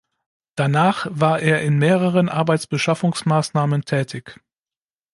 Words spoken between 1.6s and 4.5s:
in mehreren Arbeitsbeschaffungsmaßnahmen tätig.